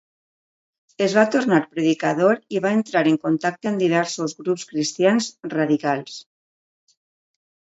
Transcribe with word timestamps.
Es 1.07 1.11
va 1.17 1.25
tornar 1.35 1.59
predicador 1.75 2.39
i 2.57 2.61
va 2.65 2.71
entrar 2.77 3.03
en 3.11 3.19
contacte 3.27 3.71
amb 3.73 3.83
diversos 3.83 4.35
grups 4.41 4.67
cristians 4.73 5.29
radicals. 5.57 6.19